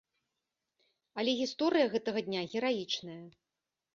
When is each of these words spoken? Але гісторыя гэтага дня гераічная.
Але 1.23 1.31
гісторыя 1.41 1.91
гэтага 1.95 2.19
дня 2.29 2.41
гераічная. 2.53 3.21